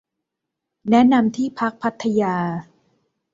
[0.89, 2.35] แนะนำที่พักพัทยา